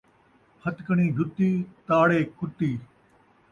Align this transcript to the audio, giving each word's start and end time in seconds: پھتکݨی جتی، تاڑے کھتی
پھتکݨی 0.59 1.07
جتی، 1.17 1.49
تاڑے 1.87 2.19
کھتی 2.37 2.71